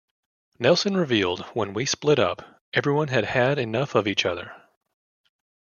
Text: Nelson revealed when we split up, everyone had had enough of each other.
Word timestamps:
Nelson 0.57 0.97
revealed 0.97 1.41
when 1.53 1.75
we 1.75 1.85
split 1.85 2.17
up, 2.17 2.59
everyone 2.73 3.09
had 3.09 3.23
had 3.23 3.59
enough 3.59 3.93
of 3.93 4.07
each 4.07 4.25
other. 4.25 4.51